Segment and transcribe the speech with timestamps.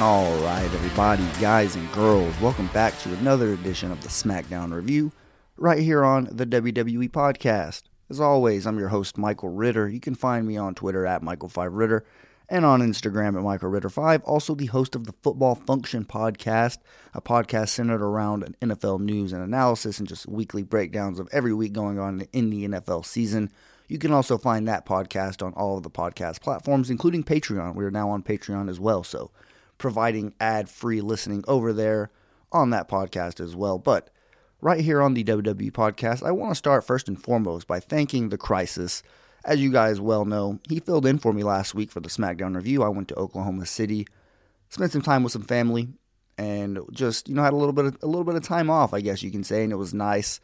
[0.00, 5.12] All right, everybody, guys and girls, welcome back to another edition of the SmackDown Review
[5.58, 7.82] right here on the WWE Podcast.
[8.08, 9.90] As always, I'm your host, Michael Ritter.
[9.90, 12.00] You can find me on Twitter at Michael5Ritter
[12.48, 14.22] and on Instagram at Michael Ritter5.
[14.24, 16.78] Also, the host of the Football Function Podcast,
[17.12, 21.74] a podcast centered around NFL news and analysis and just weekly breakdowns of every week
[21.74, 23.52] going on in the NFL season.
[23.86, 27.74] You can also find that podcast on all of the podcast platforms, including Patreon.
[27.74, 29.30] We are now on Patreon as well, so
[29.80, 32.10] providing ad free listening over there
[32.52, 33.78] on that podcast as well.
[33.78, 34.10] But
[34.60, 38.28] right here on the WWE podcast, I want to start first and foremost by thanking
[38.28, 39.02] The Crisis.
[39.44, 42.54] As you guys well know, he filled in for me last week for the SmackDown
[42.54, 42.82] review.
[42.82, 44.06] I went to Oklahoma City,
[44.68, 45.88] spent some time with some family,
[46.36, 48.92] and just you know had a little bit of, a little bit of time off,
[48.92, 50.40] I guess you can say, and it was nice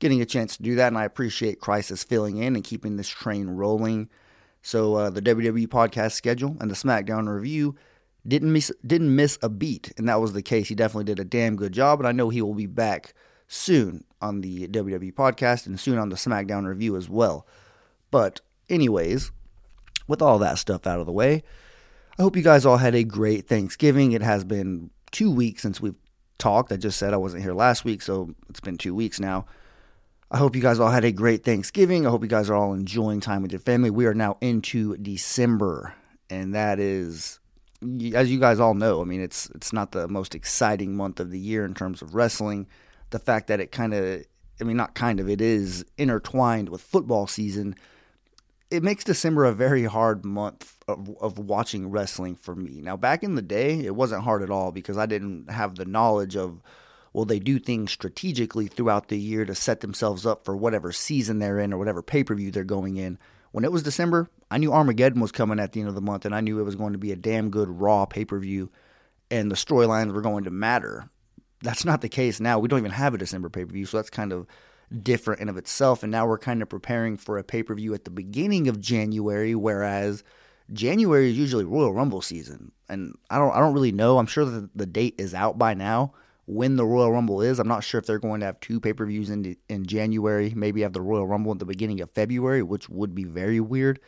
[0.00, 0.88] getting a chance to do that.
[0.88, 4.10] And I appreciate Crisis filling in and keeping this train rolling.
[4.60, 7.76] So uh, the WWE podcast schedule and the SmackDown review
[8.26, 10.68] didn't miss didn't miss a beat, and that was the case.
[10.68, 13.14] He definitely did a damn good job, and I know he will be back
[13.48, 17.46] soon on the WWE podcast and soon on the SmackDown review as well.
[18.10, 19.32] But anyways,
[20.06, 21.42] with all that stuff out of the way,
[22.18, 24.12] I hope you guys all had a great Thanksgiving.
[24.12, 25.96] It has been two weeks since we've
[26.38, 26.72] talked.
[26.72, 29.46] I just said I wasn't here last week, so it's been two weeks now.
[30.30, 32.06] I hope you guys all had a great Thanksgiving.
[32.06, 33.90] I hope you guys are all enjoying time with your family.
[33.90, 35.94] We are now into December,
[36.30, 37.38] and that is
[38.14, 41.30] as you guys all know, I mean, it's it's not the most exciting month of
[41.30, 42.66] the year in terms of wrestling.
[43.10, 44.24] The fact that it kind of,
[44.60, 47.74] I mean, not kind of, it is intertwined with football season.
[48.70, 52.80] It makes December a very hard month of, of watching wrestling for me.
[52.80, 55.84] Now, back in the day, it wasn't hard at all because I didn't have the
[55.84, 56.62] knowledge of,
[57.12, 61.38] well, they do things strategically throughout the year to set themselves up for whatever season
[61.38, 63.18] they're in or whatever pay per view they're going in.
[63.50, 66.24] When it was December, I knew Armageddon was coming at the end of the month,
[66.24, 68.70] and I knew it was going to be a damn good Raw pay per view,
[69.30, 71.08] and the storylines were going to matter.
[71.62, 72.58] That's not the case now.
[72.58, 74.46] We don't even have a December pay per view, so that's kind of
[75.02, 76.02] different in of itself.
[76.02, 78.80] And now we're kind of preparing for a pay per view at the beginning of
[78.80, 80.24] January, whereas
[80.72, 84.16] January is usually Royal Rumble season, and I don't I don't really know.
[84.16, 86.14] I'm sure that the date is out by now
[86.46, 87.58] when the Royal Rumble is.
[87.58, 90.52] I'm not sure if they're going to have two pay per views in in January.
[90.54, 94.00] Maybe have the Royal Rumble at the beginning of February, which would be very weird.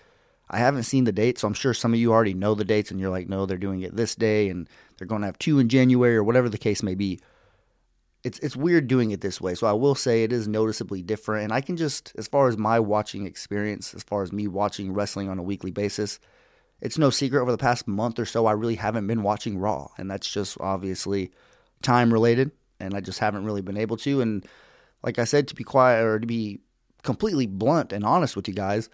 [0.51, 2.91] I haven't seen the date, so I'm sure some of you already know the dates,
[2.91, 4.69] and you're like, no, they're doing it this day, and
[4.99, 7.19] they're going to have two in January or whatever the case may be.
[8.25, 11.45] It's it's weird doing it this way, so I will say it is noticeably different.
[11.45, 14.93] And I can just, as far as my watching experience, as far as me watching
[14.93, 16.19] wrestling on a weekly basis,
[16.81, 19.89] it's no secret over the past month or so, I really haven't been watching Raw,
[19.99, 21.33] and that's just obviously
[21.85, 22.51] time related,
[22.81, 24.21] and I just haven't really been able to.
[24.21, 24.45] And
[25.03, 26.61] like I said, to be quiet or to be
[27.03, 28.89] completely blunt and honest with you guys,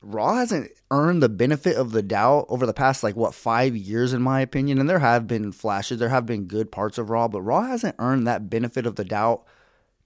[0.00, 4.12] Raw hasn't earned the benefit of the doubt over the past like what five years,
[4.12, 4.78] in my opinion.
[4.78, 7.96] And there have been flashes, there have been good parts of Raw, but Raw hasn't
[7.98, 9.44] earned that benefit of the doubt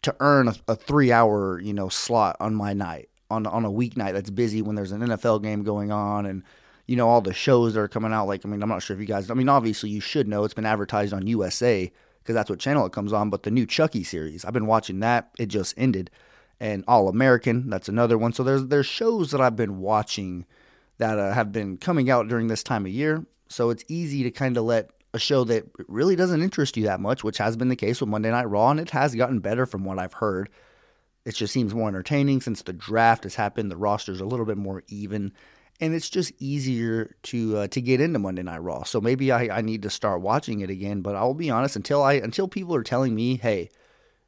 [0.02, 4.12] to earn a, a three-hour you know slot on my night on on a weeknight
[4.12, 6.42] that's busy when there's an NFL game going on and
[6.88, 8.26] you know all the shows that are coming out.
[8.26, 9.30] Like I mean, I'm not sure if you guys.
[9.30, 12.86] I mean, obviously you should know it's been advertised on USA because that's what channel
[12.86, 13.30] it comes on.
[13.30, 15.30] But the new Chucky series, I've been watching that.
[15.38, 16.10] It just ended
[16.58, 17.70] and All American.
[17.70, 18.32] That's another one.
[18.32, 20.46] So there's there's shows that I've been watching
[20.98, 23.24] that uh, have been coming out during this time of year.
[23.48, 27.00] So it's easy to kind of let a show that really doesn't interest you that
[27.00, 29.64] much, which has been the case with Monday Night Raw, and it has gotten better
[29.64, 30.50] from what I've heard.
[31.24, 33.70] It just seems more entertaining since the draft has happened.
[33.70, 35.32] The roster's a little bit more even,
[35.80, 38.82] and it's just easier to uh, to get into Monday Night Raw.
[38.82, 41.02] So maybe I, I need to start watching it again.
[41.02, 43.70] But I'll be honest, until I until people are telling me, hey,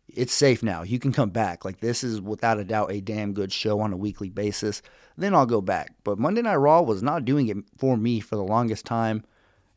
[0.09, 0.83] it's safe now.
[0.83, 1.65] You can come back.
[1.65, 4.83] Like this is without a doubt a damn good show on a weekly basis.
[5.17, 5.95] Then I'll go back.
[6.05, 9.25] But Monday Night Raw was not doing it for me for the longest time.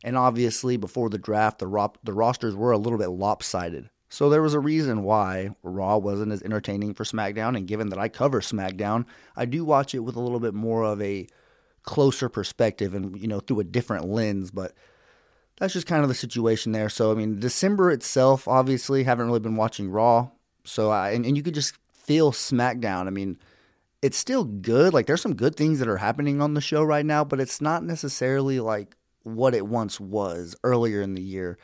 [0.02, 3.88] And obviously, before the draft, the the rosters were a little bit lopsided.
[4.10, 7.56] So there was a reason why Raw wasn't as entertaining for SmackDown.
[7.56, 10.84] And given that I cover SmackDown, I do watch it with a little bit more
[10.84, 11.26] of a
[11.84, 14.50] closer perspective and you know through a different lens.
[14.50, 14.72] But
[15.58, 16.88] that's just kind of the situation there.
[16.88, 20.30] So I mean, December itself, obviously, haven't really been watching Raw.
[20.64, 23.06] So I and, and you could just feel SmackDown.
[23.06, 23.38] I mean,
[24.02, 24.92] it's still good.
[24.92, 27.60] Like there's some good things that are happening on the show right now, but it's
[27.60, 31.58] not necessarily like what it once was earlier in the year.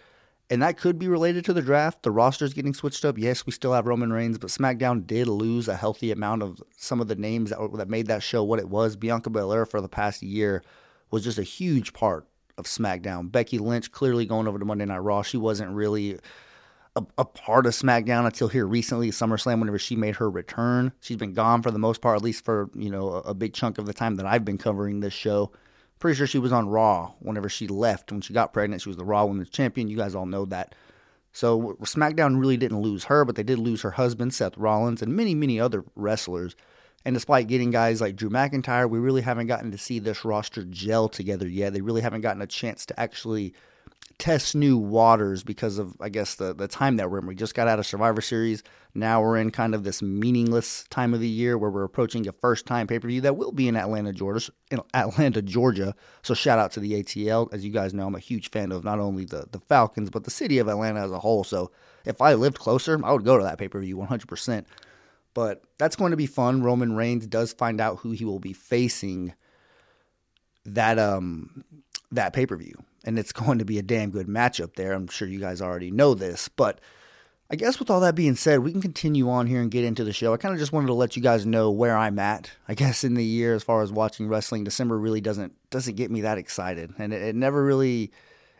[0.51, 2.03] And that could be related to the draft.
[2.03, 3.17] The roster's getting switched up.
[3.17, 7.01] Yes, we still have Roman Reigns, but SmackDown did lose a healthy amount of some
[7.01, 8.97] of the names that, that made that show what it was.
[8.97, 10.65] Bianca Belair for the past year
[11.13, 12.27] was just a huge part
[12.59, 13.31] of SmackDown.
[13.31, 15.23] Becky Lynch clearly going over to Monday Night Raw.
[15.23, 16.19] She wasn't really
[16.97, 20.93] a, a, part of SmackDown until here recently, SummerSlam, whenever she made her return.
[21.01, 23.55] She's been gone for the most part, at least for you know a, a big
[23.55, 25.53] chunk of the time that I've been covering this show.
[26.01, 28.11] Pretty sure she was on Raw whenever she left.
[28.11, 29.87] When she got pregnant, she was the Raw Women's Champion.
[29.87, 30.75] You guys all know that.
[31.33, 35.15] So SmackDown really didn't lose her, but they did lose her husband, Seth Rollins, and
[35.15, 36.57] many, many other wrestlers.
[37.05, 40.65] And despite getting guys like Drew McIntyre, we really haven't gotten to see this roster
[40.65, 41.73] gel together yet.
[41.73, 43.55] They really haven't gotten a chance to actually
[44.21, 47.27] test new waters because of I guess the the time that we're in.
[47.27, 48.63] We just got out of Survivor Series.
[48.95, 52.33] Now we're in kind of this meaningless time of the year where we're approaching a
[52.33, 54.53] first time pay per view that will be in Atlanta, Georgia.
[54.71, 55.95] In Atlanta, Georgia.
[56.23, 57.53] So shout out to the ATL.
[57.53, 60.25] As you guys know, I'm a huge fan of not only the the Falcons but
[60.25, 61.43] the city of Atlanta as a whole.
[61.43, 61.73] So
[62.05, 64.29] if I lived closer, I would go to that pay per view 100.
[64.29, 64.67] percent
[65.33, 66.63] But that's going to be fun.
[66.63, 69.33] Roman Reigns does find out who he will be facing
[70.67, 71.65] that um
[72.13, 72.75] that pay per view
[73.05, 74.93] and it's going to be a damn good matchup there.
[74.93, 76.81] I'm sure you guys already know this, but
[77.53, 80.05] I guess with all that being said, we can continue on here and get into
[80.05, 80.33] the show.
[80.33, 82.51] I kind of just wanted to let you guys know where I'm at.
[82.69, 86.11] I guess in the year as far as watching wrestling, December really doesn't doesn't get
[86.11, 88.13] me that excited, and it, it never really.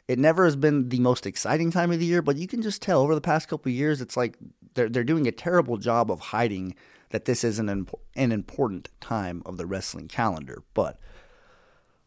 [0.09, 2.83] It never has been the most exciting time of the year, but you can just
[2.83, 4.37] tell over the past couple years, it's like
[4.75, 6.75] they're they're doing a terrible job of hiding
[7.11, 7.69] that this is an
[8.17, 10.65] an important time of the wrestling calendar.
[10.75, 10.99] But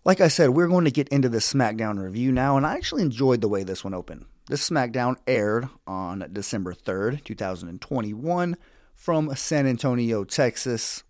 [0.05, 3.03] like I said, we're going to get into the SmackDown review now, and I actually
[3.03, 4.25] enjoyed the way this one opened.
[4.49, 8.57] This SmackDown aired on December 3rd, 2021,
[8.93, 11.03] from San Antonio, Texas,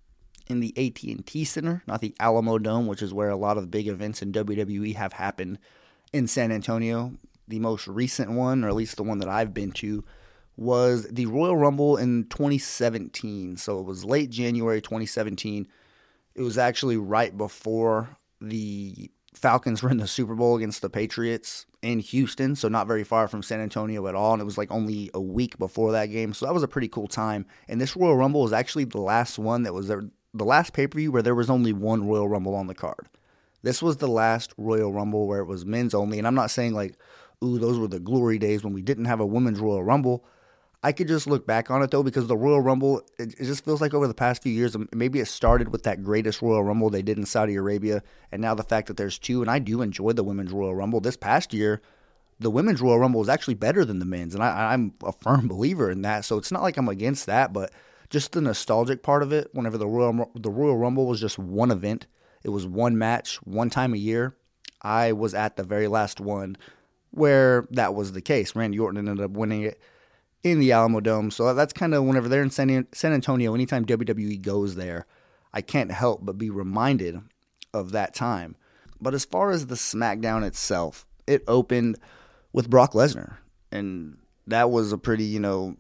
[0.47, 3.87] in the AT&T Center, not the Alamo Dome, which is where a lot of big
[3.87, 5.57] events in WWE have happened
[6.11, 7.13] in San Antonio.
[7.47, 10.03] The most recent one, or at least the one that I've been to,
[10.55, 13.57] was the Royal Rumble in 2017.
[13.57, 15.67] So it was late January 2017.
[16.35, 21.65] It was actually right before the Falcons were in the Super Bowl against the Patriots
[21.81, 24.33] in Houston, so not very far from San Antonio at all.
[24.33, 26.87] And it was like only a week before that game, so that was a pretty
[26.87, 27.45] cool time.
[27.67, 30.03] And this Royal Rumble was actually the last one that was there,
[30.33, 33.07] the last pay per view where there was only one Royal Rumble on the card.
[33.63, 36.73] This was the last Royal Rumble where it was men's only, and I'm not saying
[36.73, 36.97] like,
[37.43, 40.25] ooh, those were the glory days when we didn't have a women's Royal Rumble.
[40.85, 43.63] I could just look back on it though because the Royal Rumble, it, it, just
[43.63, 46.89] feels like over the past few years, maybe it started with that greatest Royal Rumble
[46.89, 48.03] they did in Saudi Arabia,
[48.33, 50.99] and now the fact that there's two, and I do enjoy the women's Royal Rumble.
[50.99, 51.81] This past year,
[52.37, 55.47] the women's Royal Rumble was actually better than the men's, and I, I'm a firm
[55.47, 56.25] believer in that.
[56.25, 57.71] So it's not like I'm against that, but
[58.09, 59.49] just the nostalgic part of it.
[59.53, 62.07] Whenever the Royal the Royal Rumble was just one event,
[62.43, 64.35] it was one match, one time a year.
[64.81, 66.57] I was at the very last one
[67.11, 68.53] where that was the case.
[68.53, 69.79] Randy Orton ended up winning it
[70.43, 71.31] in the Alamo Dome.
[71.31, 75.05] So that's kind of whenever they're in San, San Antonio, anytime WWE goes there,
[75.53, 77.21] I can't help but be reminded
[77.73, 78.55] of that time.
[78.99, 81.97] But as far as the SmackDown itself, it opened
[82.51, 83.37] with Brock Lesnar.
[83.71, 84.17] And
[84.47, 85.77] that was a pretty, you know,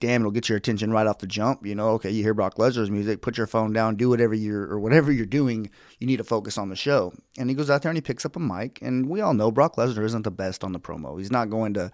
[0.00, 1.66] damn, it'll get your attention right off the jump.
[1.66, 4.62] You know, okay, you hear Brock Lesnar's music, put your phone down, do whatever you're
[4.70, 7.12] or whatever you're doing, you need to focus on the show.
[7.38, 9.50] And he goes out there and he picks up a mic, and we all know
[9.50, 11.18] Brock Lesnar isn't the best on the promo.
[11.18, 11.90] He's not going to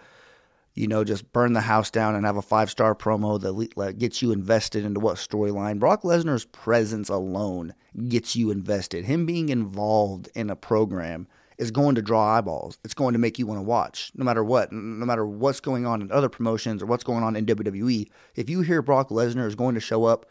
[0.74, 4.22] you know, just burn the house down and have a five star promo that gets
[4.22, 5.78] you invested into what storyline.
[5.78, 7.74] Brock Lesnar's presence alone
[8.08, 9.04] gets you invested.
[9.04, 11.26] Him being involved in a program
[11.58, 12.78] is going to draw eyeballs.
[12.84, 15.86] It's going to make you want to watch, no matter what, no matter what's going
[15.86, 18.08] on in other promotions or what's going on in WWE.
[18.34, 20.26] If you hear Brock Lesnar is going to show up,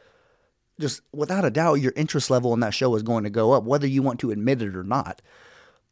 [0.79, 3.63] just without a doubt, your interest level in that show is going to go up,
[3.63, 5.21] whether you want to admit it or not.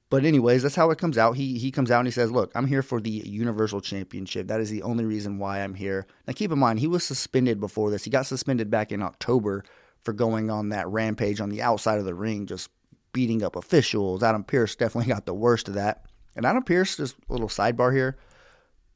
[0.10, 1.34] But anyways, that's how it comes out.
[1.38, 4.48] He he comes out and he says, "Look, I'm here for the Universal Championship.
[4.48, 7.60] That is the only reason why I'm here." Now keep in mind, he was suspended
[7.60, 8.06] before this.
[8.06, 9.64] He got suspended back in October
[10.04, 12.70] for going on that rampage on the outside of the ring, just
[13.14, 14.24] beating up officials.
[14.24, 16.06] Adam Pearce definitely got the worst of that.
[16.36, 18.18] And Adam Pearce, just a little sidebar here,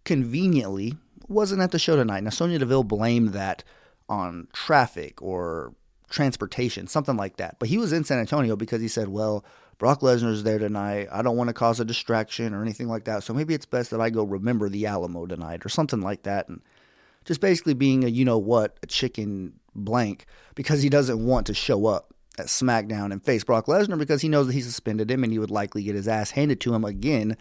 [0.05, 2.24] conveniently wasn't at the show tonight.
[2.24, 3.63] Now Sonya Deville blamed that
[4.10, 5.75] on traffic or
[6.10, 7.58] transportation, something like that.
[7.60, 9.46] But he was in San Antonio because he said, "Well."
[9.77, 11.08] Brock Lesnar's there tonight.
[11.12, 13.24] I don't want to cause a distraction or anything like that.
[13.24, 16.48] So maybe it's best that I go remember the Alamo tonight or something like that.
[16.48, 16.62] And
[17.25, 20.25] just basically being a you know what, a chicken blank
[20.56, 24.30] because he doesn't want to show up at SmackDown and face Brock Lesnar because he
[24.30, 26.84] knows that he suspended him and he would likely get his ass handed to him
[26.84, 27.38] again,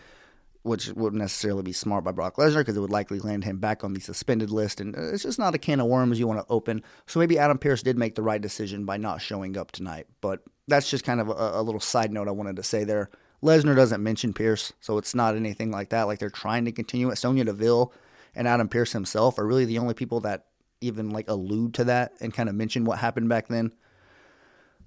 [0.62, 3.83] which wouldn't necessarily be smart by Brock Lesnar because it would likely land him back
[3.83, 4.81] on the suspended list.
[4.81, 6.83] And uh, it's just not a can of worms you want to open.
[7.07, 10.07] So maybe Adam Pearce did make the right decision by not showing up tonight.
[10.21, 13.11] But that's just kind of a, a little side note I wanted to say there.
[13.42, 16.04] Lesnar doesn't mention Pearce, so it's not anything like that.
[16.04, 17.16] Like they're trying to continue it.
[17.16, 17.92] Sonya Deville
[18.37, 20.47] and Adam Pearce himself are really the only people that
[20.81, 23.73] even like allude to that and kind of mention what happened back then.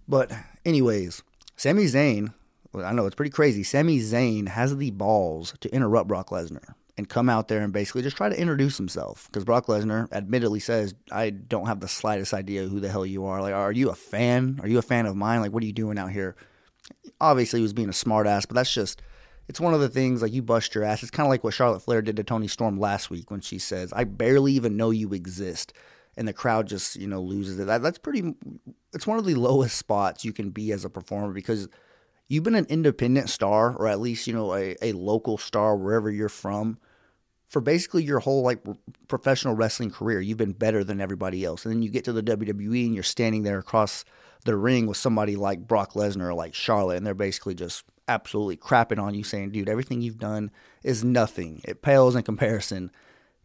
[0.08, 0.32] But
[0.63, 1.22] anyways,
[1.58, 2.34] Sami Zayn,
[2.84, 3.63] I know it's pretty crazy.
[3.63, 8.01] Sami Zayn has the balls to interrupt Brock Lesnar and come out there and basically
[8.01, 12.34] just try to introduce himself because Brock Lesnar admittedly says, "I don't have the slightest
[12.34, 13.41] idea who the hell you are.
[13.41, 14.60] Like, are you a fan?
[14.62, 15.41] Are you a fan of mine?
[15.41, 16.36] Like, what are you doing out here?"
[17.20, 19.01] Obviously, he was being a smartass, but that's just
[19.48, 21.03] it's one of the things like you bust your ass.
[21.03, 23.60] It's kind of like what Charlotte Flair did to Toni Storm last week when she
[23.60, 25.74] says, "I barely even know you exist,"
[26.17, 27.67] and the crowd just you know loses it.
[27.67, 28.36] That, that's pretty.
[28.94, 31.67] It's one of the lowest spots you can be as a performer because
[32.27, 36.10] you've been an independent star or at least you know a, a local star wherever
[36.10, 36.77] you're from
[37.48, 38.60] for basically your whole like
[39.08, 40.20] professional wrestling career.
[40.20, 43.03] You've been better than everybody else, and then you get to the WWE and you're
[43.03, 44.03] standing there across
[44.46, 48.58] the ring with somebody like Brock Lesnar or like Charlotte, and they're basically just absolutely
[48.58, 50.51] crapping on you, saying, "Dude, everything you've done
[50.84, 51.62] is nothing.
[51.63, 52.91] It pales in comparison."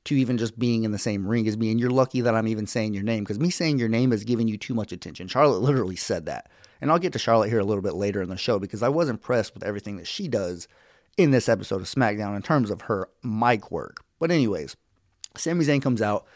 [0.04, 2.48] To even just being in the same ring as me, and you're lucky that I'm
[2.48, 5.28] even saying your name because me saying your name is giving you too much attention.
[5.28, 6.50] Charlotte literally said that.
[6.80, 8.88] And I'll get to Charlotte here a little bit later in the show because I
[8.88, 10.68] was impressed with everything that she does
[11.18, 14.02] in this episode of SmackDown in terms of her mic work.
[14.18, 14.76] But, anyways,
[15.36, 16.26] Sami Zayn comes out.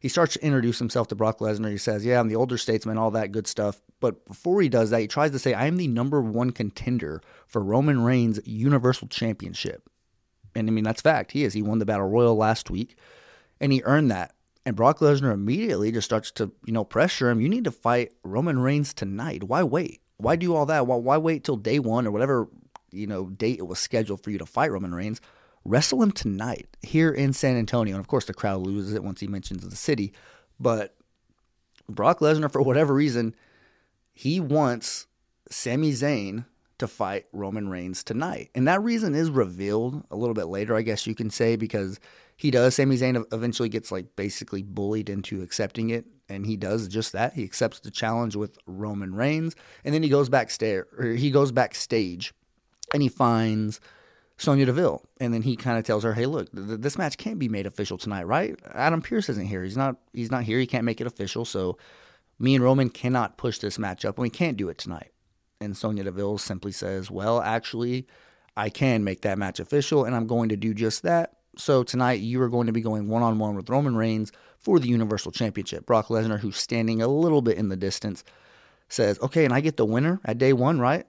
[0.00, 1.70] He starts to introduce himself to Brock Lesnar.
[1.70, 3.82] He says, Yeah, I'm the older statesman, all that good stuff.
[4.00, 7.20] But before he does that, he tries to say, I am the number one contender
[7.46, 9.89] for Roman Reigns' Universal Championship.
[10.54, 11.32] And I mean, that's fact.
[11.32, 11.52] He is.
[11.52, 12.96] He won the Battle Royal last week,
[13.60, 14.34] and he earned that.
[14.66, 17.40] And Brock Lesnar immediately just starts to, you know, pressure him.
[17.40, 19.44] You need to fight Roman Reigns tonight.
[19.44, 20.00] Why wait?
[20.18, 20.86] Why do all that?
[20.86, 22.48] Why, why wait till day one or whatever,
[22.90, 25.20] you know, date it was scheduled for you to fight Roman Reigns?
[25.64, 27.94] Wrestle him tonight here in San Antonio.
[27.94, 30.12] And of course, the crowd loses it once he mentions the city.
[30.58, 30.94] But
[31.88, 33.34] Brock Lesnar, for whatever reason,
[34.12, 35.06] he wants
[35.50, 36.44] Sami Zayn
[36.80, 38.50] to fight Roman Reigns tonight.
[38.54, 42.00] And that reason is revealed a little bit later, I guess you can say, because
[42.36, 42.74] he does.
[42.74, 47.34] Sami Zayn eventually gets like basically bullied into accepting it, and he does just that.
[47.34, 50.84] He accepts the challenge with Roman Reigns, and then he goes backstage.
[51.00, 52.32] He goes backstage,
[52.92, 53.80] and he finds
[54.38, 57.38] Sonya Deville, and then he kind of tells her, "Hey, look, th- this match can't
[57.38, 58.58] be made official tonight, right?
[58.72, 59.62] Adam Pearce isn't here.
[59.62, 59.96] He's not.
[60.14, 60.58] He's not here.
[60.58, 61.44] He can't make it official.
[61.44, 61.76] So,
[62.38, 65.12] me and Roman cannot push this match up, and we can't do it tonight."
[65.62, 68.06] And Sonya Deville simply says, Well, actually,
[68.56, 71.34] I can make that match official, and I'm going to do just that.
[71.58, 74.78] So tonight, you are going to be going one on one with Roman Reigns for
[74.78, 75.84] the Universal Championship.
[75.84, 78.24] Brock Lesnar, who's standing a little bit in the distance,
[78.88, 81.06] says, Okay, and I get the winner at day one, right?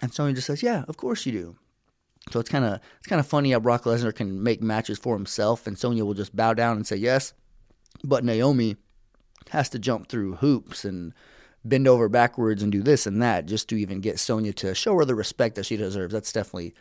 [0.00, 1.56] And Sonya just says, Yeah, of course you do.
[2.30, 5.16] So it's kind of it's kind of funny how Brock Lesnar can make matches for
[5.16, 7.32] himself, and Sonya will just bow down and say yes,
[8.04, 8.76] but Naomi
[9.50, 11.12] has to jump through hoops and
[11.64, 14.96] bend over backwards and do this and that just to even get Sonya to show
[14.96, 16.12] her the respect that she deserves.
[16.12, 16.74] That's definitely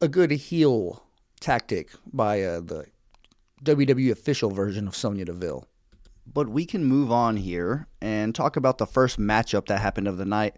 [0.00, 1.04] a good heel
[1.40, 2.86] tactic by uh, the
[3.64, 5.66] WWE official version of Sonya Deville.
[6.30, 10.18] But we can move on here and talk about the first matchup that happened of
[10.18, 10.56] the night,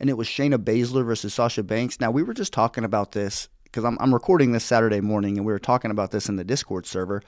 [0.00, 2.00] and it was Shayna Baszler versus Sasha Banks.
[2.00, 5.46] Now, we were just talking about this because I'm, I'm recording this Saturday morning, and
[5.46, 7.22] we were talking about this in the Discord server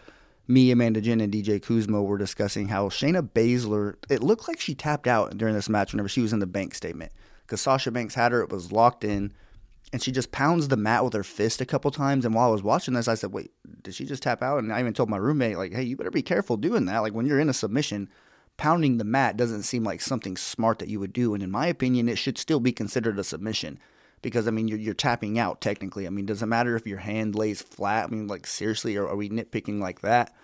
[0.47, 4.75] me, Amanda Jin, and DJ Kuzmo were discussing how Shayna Baszler, it looked like she
[4.75, 7.13] tapped out during this match whenever she was in the bank statement.
[7.43, 9.33] Because Sasha Banks had her, it was locked in,
[9.93, 12.25] and she just pounds the mat with her fist a couple times.
[12.25, 14.59] And while I was watching this, I said, wait, did she just tap out?
[14.59, 16.99] And I even told my roommate, like, hey, you better be careful doing that.
[16.99, 18.09] Like, when you're in a submission,
[18.57, 21.35] pounding the mat doesn't seem like something smart that you would do.
[21.35, 23.79] And in my opinion, it should still be considered a submission
[24.25, 26.07] because I mean you're, you're tapping out technically.
[26.07, 28.07] I mean, does it matter if your hand lays flat?
[28.07, 30.35] I mean, like seriously, are, are we nitpicking like that?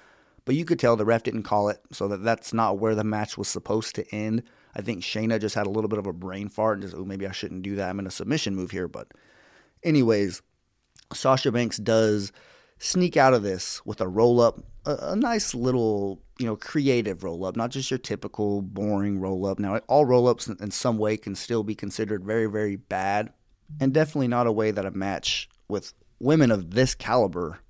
[0.45, 3.05] But you could tell the ref didn't call it, so that that's not where the
[3.05, 4.43] match was supposed to end.
[4.75, 7.05] I think Shayna just had a little bit of a brain fart and just, oh,
[7.05, 7.89] maybe I shouldn't do that.
[7.89, 8.89] I'm in a submission move here.
[8.89, 9.09] But,
[9.83, 10.43] anyways,
[11.13, 12.33] Sasha Banks does
[12.79, 17.23] sneak out of this with a roll up, a, a nice little, you know, creative
[17.23, 19.59] roll up, not just your typical boring roll up.
[19.59, 23.33] Now, all roll ups in, in some way can still be considered very, very bad,
[23.79, 27.61] and definitely not a way that a match with women of this caliber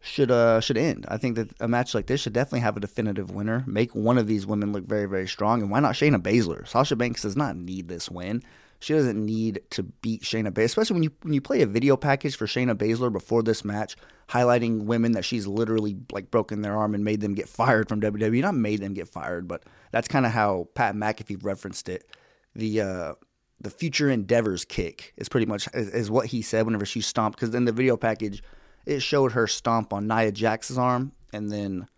[0.00, 1.06] should uh should end.
[1.08, 3.64] I think that a match like this should definitely have a definitive winner.
[3.66, 6.66] Make one of these women look very very strong, and why not Shayna Baszler?
[6.66, 8.42] Sasha Banks does not need this win.
[8.80, 11.96] She doesn't need to beat Shayna Baszler, especially when you when you play a video
[11.96, 13.94] package for Shayna Baszler before this match,
[14.28, 18.00] highlighting women that she's literally like broken their arm and made them get fired from
[18.00, 18.42] WWE.
[18.42, 22.10] Not made them get fired, but that's kind of how Pat McAfee referenced it.
[22.56, 23.14] The uh,
[23.62, 27.38] the future endeavors kick is pretty much is, is what he said whenever she stomped.
[27.38, 28.42] Because in the video package,
[28.86, 31.88] it showed her stomp on Nia Jax's arm and then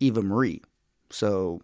[0.00, 0.62] Eva Marie.
[1.10, 1.62] So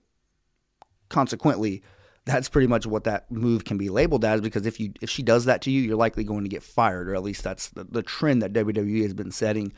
[1.08, 1.82] consequently,
[2.24, 5.22] that's pretty much what that move can be labeled as because if you if she
[5.22, 7.84] does that to you, you're likely going to get fired, or at least that's the,
[7.84, 9.72] the trend that WWE has been setting.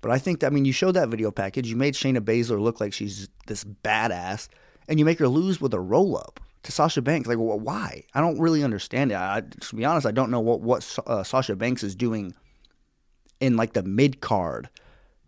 [0.00, 2.60] But I think that I mean you showed that video package, you made Shayna Baszler
[2.60, 4.48] look like she's this badass,
[4.88, 7.28] and you make her lose with a roll up to Sasha Banks.
[7.28, 8.04] Like, well, why?
[8.14, 9.16] I don't really understand it.
[9.16, 12.34] I, to be honest, I don't know what what uh, Sasha Banks is doing
[13.40, 14.68] in like the mid card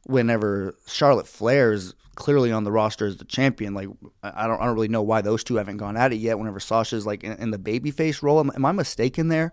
[0.04, 3.74] whenever Charlotte Flair is clearly on the roster as the champion.
[3.74, 3.88] Like
[4.22, 6.38] I don't I don't really know why those two haven't gone at it yet.
[6.38, 9.52] Whenever Sasha's like in, in the babyface role, am, am, I mistaken there?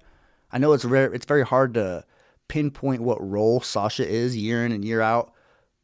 [0.51, 2.05] I know it's very it's very hard to
[2.47, 5.33] pinpoint what role Sasha is year in and year out,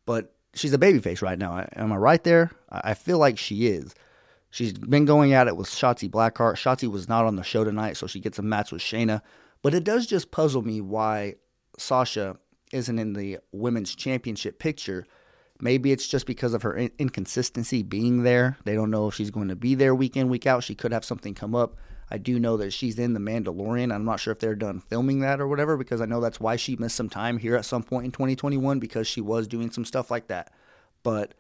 [0.06, 1.66] but she's a babyface right now.
[1.76, 2.52] Am I right there?
[2.70, 3.96] I feel like she is.
[4.50, 6.56] She's been going at it with Shotzi Blackheart.
[6.56, 9.22] Shotzi was not on the show tonight, so she gets a match with Shayna.
[9.62, 11.36] But it does just puzzle me why
[11.78, 12.38] Sasha
[12.72, 15.06] isn't in the women's championship picture.
[15.60, 18.58] Maybe it's just because of her in- inconsistency being there.
[18.64, 20.64] They don't know if she's going to be there week in, week out.
[20.64, 21.76] She could have something come up.
[22.10, 23.94] I do know that she's in The Mandalorian.
[23.94, 26.56] I'm not sure if they're done filming that or whatever, because I know that's why
[26.56, 29.84] she missed some time here at some point in 2021 because she was doing some
[29.84, 30.54] stuff like that.
[31.04, 31.34] But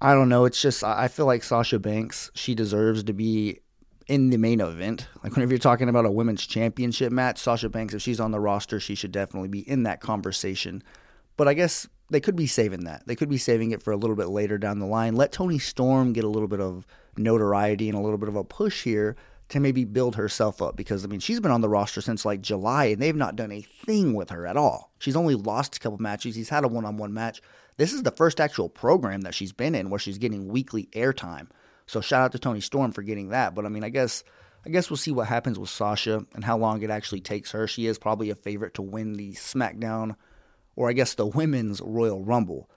[0.00, 0.44] I don't know.
[0.44, 3.60] It's just, I feel like Sasha Banks, she deserves to be
[4.06, 5.08] in the main event.
[5.22, 8.40] Like whenever you're talking about a women's championship match, Sasha Banks, if she's on the
[8.40, 10.82] roster, she should definitely be in that conversation.
[11.36, 13.06] But I guess they could be saving that.
[13.06, 15.16] They could be saving it for a little bit later down the line.
[15.16, 16.86] Let Toni Storm get a little bit of
[17.16, 19.16] notoriety and a little bit of a push here
[19.48, 22.40] to maybe build herself up because I mean she's been on the roster since like
[22.40, 24.92] July and they've not done a thing with her at all.
[24.98, 26.34] She's only lost a couple matches.
[26.34, 27.40] He's had a one-on-one match.
[27.76, 31.48] This is the first actual program that she's been in where she's getting weekly airtime.
[31.86, 33.54] So shout out to Toni Storm for getting that.
[33.54, 34.24] But I mean, I guess
[34.64, 37.68] I guess we'll see what happens with Sasha and how long it actually takes her.
[37.68, 40.16] She is probably a favorite to win the SmackDown
[40.74, 42.68] or I guess the Women's Royal Rumble.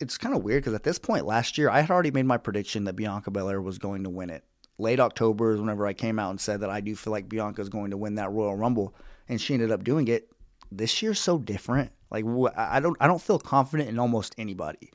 [0.00, 2.38] It's kind of weird because at this point last year, I had already made my
[2.38, 4.44] prediction that Bianca Belair was going to win it.
[4.78, 7.60] Late October is whenever I came out and said that I do feel like Bianca
[7.60, 8.94] is going to win that Royal Rumble,
[9.28, 10.30] and she ended up doing it.
[10.70, 11.90] This year's so different.
[12.10, 12.24] Like
[12.56, 14.90] I don't, I don't feel confident in almost anybody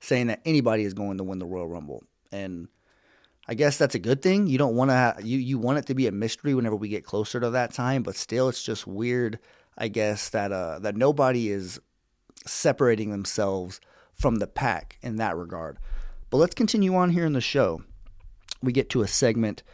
[0.00, 2.68] saying that anybody is going to win the Royal Rumble and
[3.48, 4.46] I guess that's a good thing.
[4.46, 7.04] You don't want to you you want it to be a mystery whenever we get
[7.04, 9.40] closer to that time, but still it's just weird,
[9.76, 11.80] I guess that uh that nobody is
[12.46, 13.80] separating themselves
[14.14, 15.78] from the pack in that regard.
[16.30, 17.82] But let's continue on here in the show.
[18.62, 19.64] We get to a segment.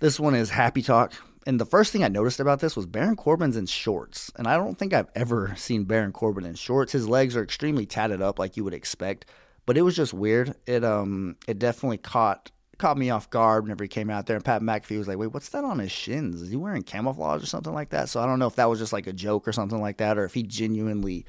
[0.00, 1.12] This one is Happy Talk.
[1.46, 4.30] And the first thing I noticed about this was Baron Corbin's in shorts.
[4.36, 6.92] And I don't think I've ever seen Baron Corbin in shorts.
[6.92, 9.26] His legs are extremely tatted up like you would expect
[9.66, 10.54] but it was just weird.
[10.66, 14.36] It um it definitely caught caught me off guard whenever he came out there.
[14.36, 16.42] And Pat McAfee was like, "Wait, what's that on his shins?
[16.42, 18.78] Is he wearing camouflage or something like that?" So I don't know if that was
[18.78, 21.24] just like a joke or something like that, or if he genuinely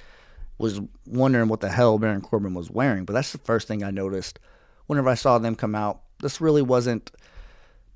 [0.58, 3.06] was wondering what the hell Baron Corbin was wearing.
[3.06, 4.40] But that's the first thing I noticed
[4.88, 6.02] whenever I saw them come out.
[6.20, 7.12] This really wasn't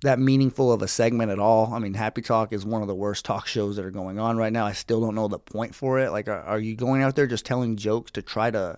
[0.01, 1.73] that meaningful of a segment at all.
[1.73, 4.37] I mean, Happy Talk is one of the worst talk shows that are going on
[4.37, 4.65] right now.
[4.65, 6.11] I still don't know the point for it.
[6.11, 8.77] Like, are, are you going out there just telling jokes to try to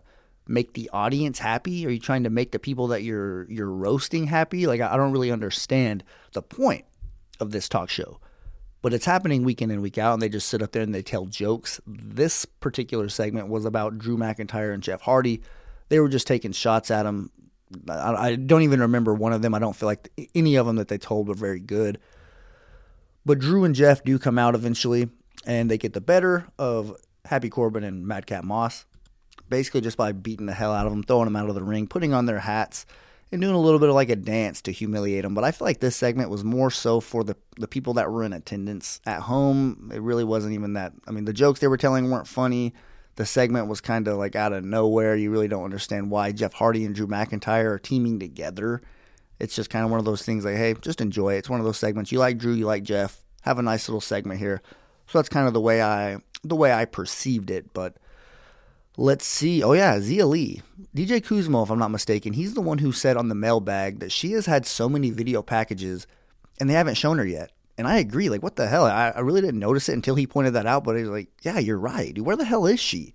[0.49, 1.86] make the audience happy?
[1.86, 4.67] Are you trying to make the people that you're you're roasting happy?
[4.67, 6.03] Like I don't really understand
[6.34, 6.86] the point
[7.39, 8.19] of this talk show.
[8.82, 10.95] But it's happening week in and week out, and they just sit up there and
[10.95, 11.82] they tell jokes.
[11.86, 15.41] This particular segment was about Drew McIntyre and Jeff Hardy.
[15.89, 17.29] They were just taking shots at him.
[17.89, 19.53] I, I don't even remember one of them.
[19.53, 21.99] I don't feel like any of them that they told were very good.
[23.25, 25.10] But Drew and Jeff do come out eventually,
[25.45, 28.86] and they get the better of Happy Corbin and Madcap Moss
[29.49, 31.88] basically just by beating the hell out of them, throwing them out of the ring,
[31.88, 32.86] putting on their hats,
[33.32, 35.34] and doing a little bit of like a dance to humiliate them.
[35.34, 38.23] But I feel like this segment was more so for the the people that were
[38.23, 39.91] in attendance at home.
[39.93, 40.93] It really wasn't even that.
[41.08, 42.73] I mean, the jokes they were telling weren't funny.
[43.19, 45.13] The segment was kind of like out of nowhere.
[45.13, 48.82] You really don't understand why Jeff Hardy and Drew McIntyre are teaming together.
[49.39, 51.39] It's just kind of one of those things like, hey, just enjoy it.
[51.39, 52.13] It's one of those segments.
[52.13, 53.21] You like Drew, you like Jeff.
[53.41, 54.62] Have a nice little segment here.
[55.08, 57.73] So that's kind of the way I the way I perceived it.
[57.73, 57.97] But
[58.95, 59.63] Let's see.
[59.63, 60.62] Oh, yeah, Xia Li.
[60.95, 64.12] DJ Kuzmo, if I'm not mistaken, he's the one who said on the mailbag that
[64.12, 66.05] she has had so many video packages
[66.60, 67.51] and they haven't shown her yet.
[67.80, 68.30] And I agree.
[68.30, 68.86] Like, what the hell?
[68.86, 70.84] I, I really didn't notice it until he pointed that out.
[70.84, 72.20] But he's like, yeah, you're right.
[72.20, 73.13] Where the hell is she?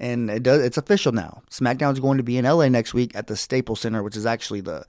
[0.00, 1.42] And it does, it's official now.
[1.50, 4.60] SmackDown's going to be in LA next week at the Staples Center, which is actually
[4.60, 4.86] the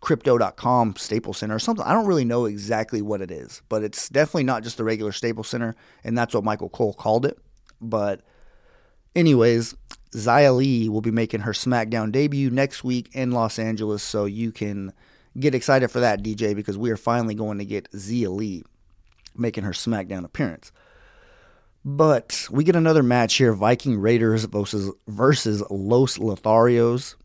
[0.00, 1.84] crypto.com Staples Center or something.
[1.84, 5.12] I don't really know exactly what it is, but it's definitely not just the regular
[5.12, 5.74] Staples Center.
[6.02, 7.38] And that's what Michael Cole called it.
[7.80, 8.22] But
[9.14, 9.74] Anyways,
[10.12, 14.52] Xia Li will be making her SmackDown debut next week in Los Angeles, so you
[14.52, 14.92] can
[15.38, 18.64] get excited for that, DJ, because we are finally going to get Xia Li
[19.36, 20.72] making her SmackDown appearance.
[21.84, 27.16] But we get another match here Viking Raiders versus, versus Los Lotharios.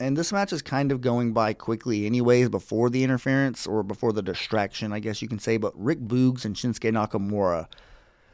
[0.00, 4.12] And this match is kind of going by quickly, anyways, before the interference or before
[4.12, 5.58] the distraction, I guess you can say.
[5.58, 7.66] But Rick Boogs and Shinsuke Nakamura,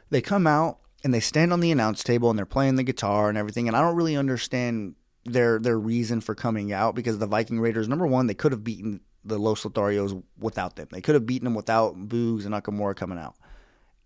[0.09, 3.27] they come out and they stand on the announce table and they're playing the guitar
[3.29, 3.67] and everything.
[3.67, 7.89] And I don't really understand their their reason for coming out because the Viking Raiders,
[7.89, 10.87] number one, they could have beaten the Los Lotharios without them.
[10.91, 13.35] They could have beaten them without Boogs and Nakamura coming out.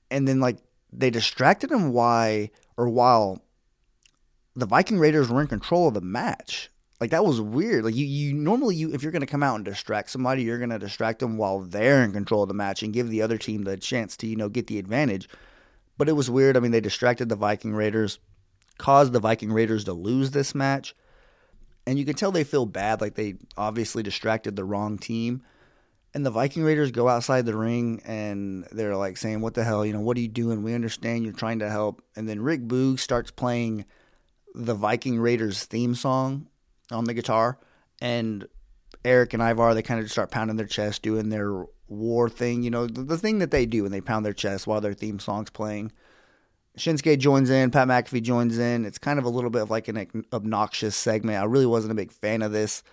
[0.10, 0.57] And then like
[0.91, 3.41] they distracted them why or while
[4.55, 6.69] the Viking Raiders were in control of the match.
[6.99, 7.84] Like that was weird.
[7.84, 10.79] Like you, you normally you if you're gonna come out and distract somebody, you're gonna
[10.79, 13.77] distract them while they're in control of the match and give the other team the
[13.77, 15.27] chance to you know get the advantage.
[15.97, 16.57] But it was weird.
[16.57, 18.19] I mean, they distracted the Viking Raiders,
[18.77, 20.95] caused the Viking Raiders to lose this match,
[21.86, 23.02] and you can tell they feel bad.
[23.02, 25.44] Like they obviously distracted the wrong team.
[26.13, 29.86] And the Viking Raiders go outside the ring and they're like saying, "What the hell?
[29.86, 30.62] You know, what are you doing?
[30.62, 33.86] We understand you're trying to help." And then Rick Boog starts playing
[34.54, 36.48] the Viking Raiders theme song
[36.91, 37.58] on the guitar,
[38.02, 38.46] and
[39.06, 42.72] Erik and Ivar they kind of start pounding their chest, doing their war thing, you
[42.72, 45.20] know, the, the thing that they do when they pound their chest while their theme
[45.20, 45.91] song's playing.
[46.77, 48.86] Shinsuke joins in, Pat McAfee joins in.
[48.86, 51.41] It's kind of a little bit of like an obnoxious segment.
[51.41, 52.84] I really wasn't a big fan of this,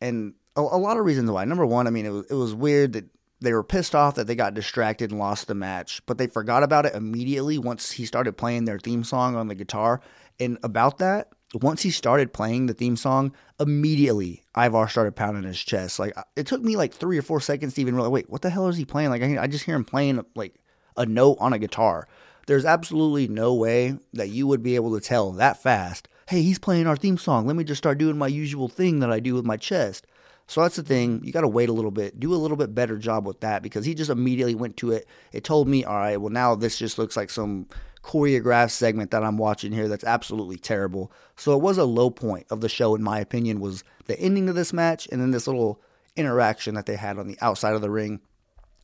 [0.00, 1.44] and a, a lot of reasons why.
[1.44, 3.04] Number one, I mean, it was, it was weird that
[3.40, 6.62] they were pissed off that they got distracted and lost the match, but they forgot
[6.62, 10.00] about it immediately once he started playing their theme song on the guitar.
[10.40, 15.58] And about that, once he started playing the theme song, immediately Ivar started pounding his
[15.60, 15.98] chest.
[15.98, 18.42] Like uh, it took me like three or four seconds to even realize, wait, what
[18.42, 19.10] the hell is he playing?
[19.10, 20.58] Like I, I just hear him playing like
[20.96, 22.08] a note on a guitar.
[22.46, 26.08] There's absolutely no way that you would be able to tell that fast.
[26.28, 27.46] Hey, he's playing our theme song.
[27.46, 30.06] Let me just start doing my usual thing that I do with my chest.
[30.48, 31.22] So that's the thing.
[31.24, 33.62] You got to wait a little bit, do a little bit better job with that
[33.62, 35.08] because he just immediately went to it.
[35.32, 37.66] It told me, all right, well, now this just looks like some
[38.04, 41.10] choreographed segment that I'm watching here that's absolutely terrible.
[41.34, 44.48] So it was a low point of the show, in my opinion, was the ending
[44.48, 45.80] of this match and then this little
[46.14, 48.20] interaction that they had on the outside of the ring.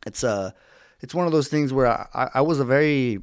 [0.04, 0.50] It's a, uh,
[1.00, 3.20] it's one of those things where I, I was a very,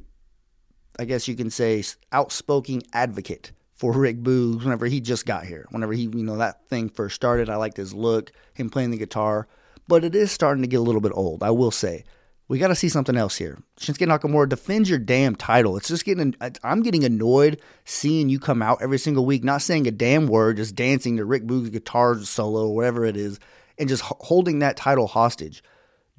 [1.00, 1.82] I guess you can say,
[2.12, 5.66] outspoken advocate for Rick Boogs whenever he just got here.
[5.70, 8.98] Whenever he, you know, that thing first started, I liked his look, him playing the
[8.98, 9.48] guitar.
[9.88, 12.04] But it is starting to get a little bit old, I will say
[12.50, 13.62] we got to see something else here.
[13.78, 15.76] Shinsuke Nakamura defends your damn title.
[15.76, 16.34] It's just getting,
[16.64, 20.56] I'm getting annoyed seeing you come out every single week, not saying a damn word,
[20.56, 23.38] just dancing to Rick Boog's guitar solo, whatever it is,
[23.78, 25.62] and just holding that title hostage.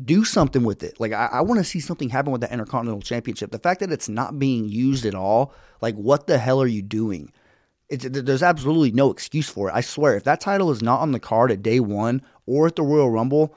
[0.04, 1.00] Do something with it.
[1.00, 3.52] Like, I, I want to see something happen with the Intercontinental Championship.
[3.52, 6.82] The fact that it's not being used at all, like, what the hell are you
[6.82, 7.32] doing?
[7.90, 9.74] It's, there's absolutely no excuse for it.
[9.76, 12.78] I swear, if that title is not on the card at day one or at
[12.78, 13.54] the Royal Rumble,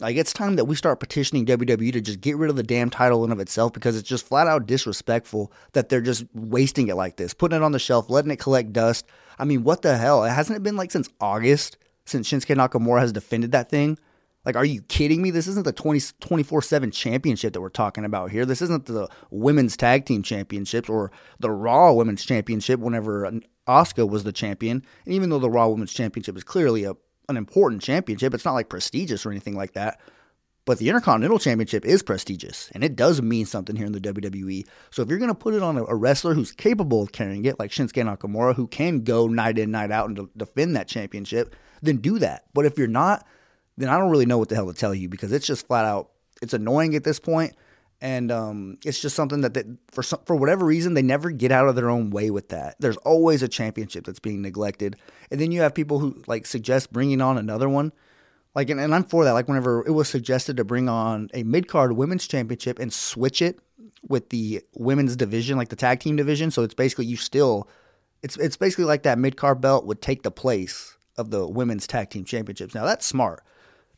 [0.00, 2.90] like it's time that we start petitioning WWE to just get rid of the damn
[2.90, 6.96] title in of itself because it's just flat out disrespectful that they're just wasting it
[6.96, 9.06] like this, putting it on the shelf, letting it collect dust.
[9.38, 10.24] I mean, what the hell?
[10.24, 13.98] It hasn't it been like since August since Shinsuke Nakamura has defended that thing?
[14.46, 15.30] Like, are you kidding me?
[15.30, 18.46] This isn't the 24 7 championship that we're talking about here.
[18.46, 23.30] This isn't the women's tag team championships or the Raw women's championship whenever
[23.68, 24.82] Asuka was the champion.
[25.04, 26.94] And even though the Raw women's championship is clearly a
[27.28, 28.34] an important championship.
[28.34, 30.00] It's not like prestigious or anything like that.
[30.64, 34.66] But the Intercontinental Championship is prestigious and it does mean something here in the WWE.
[34.90, 37.60] So if you're going to put it on a, wrestler who's capable of carrying it,
[37.60, 41.98] like Shinsuke Nakamura, who can go night in, night out and defend that championship, then
[41.98, 42.46] do that.
[42.52, 43.24] But if you're not,
[43.76, 45.84] then I don't really know what the hell to tell you because it's just flat
[45.84, 46.10] out,
[46.42, 47.54] it's annoying at this point
[48.00, 51.50] and um, it's just something that they, for some, for whatever reason they never get
[51.50, 52.76] out of their own way with that.
[52.78, 54.96] There's always a championship that's being neglected,
[55.30, 57.92] and then you have people who like suggest bringing on another one.
[58.54, 59.32] Like, and, and I'm for that.
[59.32, 63.42] Like, whenever it was suggested to bring on a mid card women's championship and switch
[63.42, 63.58] it
[64.06, 67.68] with the women's division, like the tag team division, so it's basically you still,
[68.22, 71.86] it's it's basically like that mid card belt would take the place of the women's
[71.86, 72.74] tag team championships.
[72.74, 73.42] Now that's smart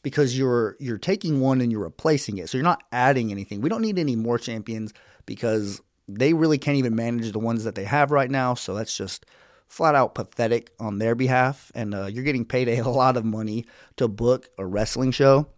[0.02, 2.48] because you're you're taking one and you're replacing it.
[2.48, 3.60] So you're not adding anything.
[3.60, 4.92] We don't need any more champions
[5.26, 8.54] because they really can't even manage the ones that they have right now.
[8.54, 9.26] So that's just
[9.66, 11.70] flat out pathetic on their behalf.
[11.74, 15.48] And uh, you're getting paid a lot of money to book a wrestling show,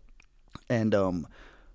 [0.68, 1.26] and um,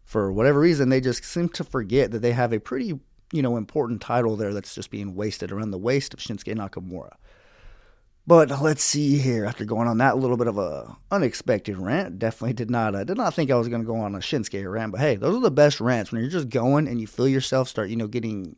[0.04, 3.00] for whatever reason, they just seem to forget that they have a pretty
[3.32, 7.14] you know important title there that's just being wasted around the waist of Shinsuke Nakamura.
[8.28, 9.46] But let's see here.
[9.46, 13.18] After going on that little bit of a unexpected rant, definitely did not uh, did
[13.18, 14.92] not think I was going to go on a Shinsuke rant.
[14.92, 17.70] But hey, those are the best rants when you're just going and you feel yourself
[17.70, 18.56] start, you know, getting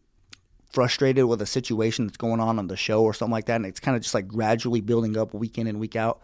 [0.71, 3.65] frustrated with a situation that's going on on the show or something like that, and
[3.65, 6.21] it's kind of just like gradually building up week in and week out.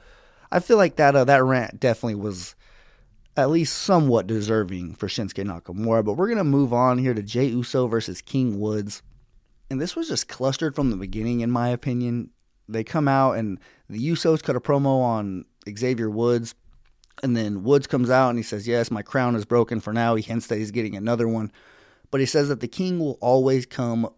[0.50, 2.56] I feel like that uh, that rant definitely was
[3.36, 6.06] at least somewhat deserving for Shinsuke Nakamura.
[6.06, 9.02] But we're gonna move on here to Jey Uso versus King Woods,
[9.70, 12.30] and this was just clustered from the beginning, in my opinion
[12.68, 16.56] they come out and the Usos cut a promo on Xavier Woods.
[17.22, 20.16] And then Woods comes out and he says, Yes, my crown is broken for now.
[20.16, 21.52] He hints that he's getting another one.
[22.12, 24.10] But he says that the king will always come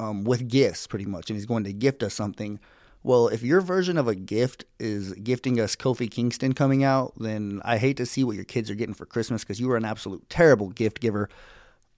[0.00, 2.58] um, with gifts, pretty much, and he's going to gift us something.
[3.02, 7.60] Well, if your version of a gift is gifting us Kofi Kingston coming out, then
[7.62, 9.84] I hate to see what your kids are getting for Christmas because you are an
[9.84, 11.28] absolute terrible gift giver.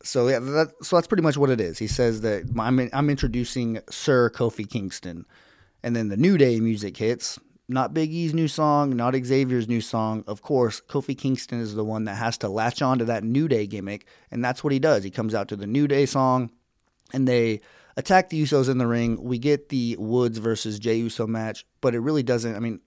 [0.02, 1.78] So yeah, that, so that's pretty much what it is.
[1.78, 5.26] He says that I'm I'm introducing Sir Kofi Kingston,
[5.82, 7.38] and then the New Day music hits.
[7.68, 10.22] Not Big E's new song, not Xavier's new song.
[10.28, 13.48] Of course, Kofi Kingston is the one that has to latch on to that New
[13.48, 15.02] Day gimmick, and that's what he does.
[15.02, 16.50] He comes out to the New Day song,
[17.12, 17.60] and they
[17.96, 19.20] attack the Usos in the ring.
[19.20, 22.54] We get the Woods versus Jey Uso match, but it really doesn't.
[22.54, 22.80] I mean,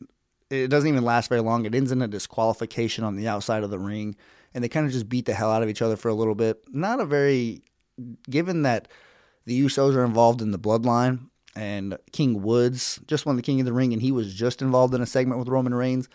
[0.49, 1.65] it doesn't even last very long.
[1.65, 4.15] It ends in a disqualification on the outside of the ring,
[4.53, 6.35] and they kind of just beat the hell out of each other for a little
[6.35, 6.63] bit.
[6.69, 7.63] Not a very,
[8.29, 8.87] given that
[9.45, 13.65] the Usos are involved in the bloodline, and King Woods just won the King of
[13.65, 16.09] the Ring, and he was just involved in a segment with Roman Reigns.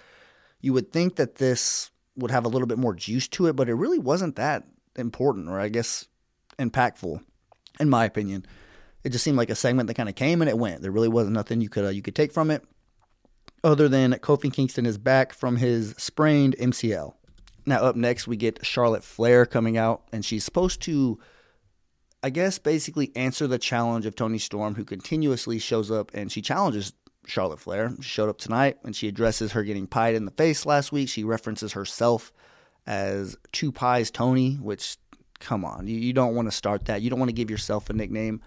[0.61, 3.69] You would think that this would have a little bit more juice to it, but
[3.69, 4.65] it really wasn't that
[4.97, 6.07] important, or I guess
[6.59, 7.23] impactful,
[7.81, 8.47] in my opinion.
[9.03, 10.81] It just seemed like a segment that kind of came and it went.
[10.81, 12.65] There really wasn't nothing you could uh, you could take from it,
[13.63, 17.15] other than Kofi Kingston is back from his sprained MCL.
[17.67, 21.19] Now up next we get Charlotte Flair coming out, and she's supposed to,
[22.25, 26.41] I guess, basically answer the challenge of Toni Storm, who continuously shows up and she
[26.41, 26.95] challenges
[27.27, 27.93] Charlotte Flair.
[28.01, 31.11] She showed up tonight and she addresses her getting pied in the face last week.
[31.11, 32.33] She references herself
[32.87, 34.97] as Two Pies Toni, which
[35.39, 37.03] come on, you, you don't want to start that.
[37.03, 38.41] You don't want to give yourself a nickname.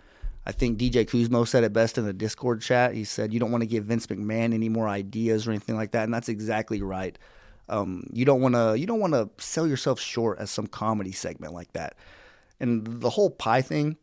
[0.43, 2.95] I think DJ Kuzmo said it best in the Discord chat.
[2.95, 5.91] He said, You don't want to give Vince McMahon any more ideas or anything like
[5.91, 6.05] that.
[6.05, 7.15] And that's exactly right.
[7.69, 11.11] Um, you don't want to you don't want to sell yourself short as some comedy
[11.11, 11.95] segment like that.
[12.59, 13.97] And the whole pie thing,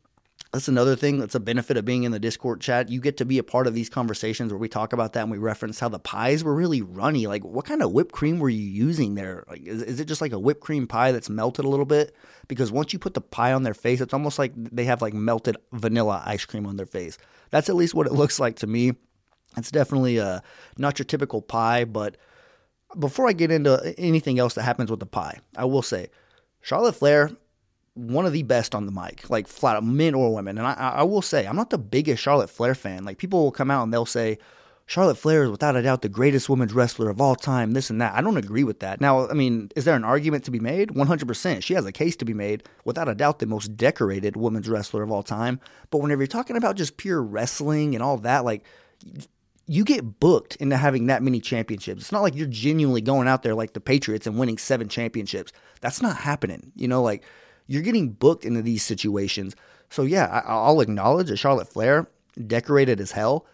[0.55, 2.89] that's another thing that's a benefit of being in the Discord chat.
[2.89, 5.31] You get to be a part of these conversations where we talk about that and
[5.31, 7.27] we reference how the pies were really runny.
[7.27, 9.43] Like, what kind of whipped cream were you using there?
[9.49, 12.15] Like, is, is it just like a whipped cream pie that's melted a little bit?
[12.47, 15.13] Because once you put the pie on their face, it's almost like they have like
[15.13, 17.19] melted vanilla ice cream on their face.
[17.51, 18.93] That's at least what it looks like to me.
[19.57, 20.41] It's definitely uh,
[20.79, 22.17] not your typical pie, but
[22.97, 26.11] before I get into anything else that happens with the pie, I will say
[26.61, 27.33] Charlotte Flair
[27.95, 30.59] one of the best on the mic, like flat out, men or women.
[30.59, 33.05] And I, I will say, I'm not the biggest Charlotte Flair fan.
[33.05, 34.39] Like people will come out and they'll say,
[34.87, 38.01] Charlotte Flair is without a doubt the greatest women's wrestler of all time, this and
[38.03, 38.15] that.
[38.15, 39.01] I don't agree with that.
[39.01, 40.91] Now, I mean, is there an argument to be made?
[40.91, 41.63] 100%.
[41.63, 42.65] She has a case to be made.
[42.85, 45.59] Without a doubt, the most decorated women's wrestler of all time.
[45.91, 48.65] But whenever you're talking about just pure wrestling and all that, like,
[49.67, 52.03] you get booked into having that many championships.
[52.03, 55.51] It's not like you're genuinely going out there like the Patriots and winning seven championships.
[55.81, 56.73] That's not happening.
[56.77, 57.25] You know, like,
[57.67, 59.55] you're getting booked into these situations.
[59.91, 62.09] So yeah, I, will acknowledge that Charlotte Flair
[62.47, 63.47] decorated as hell,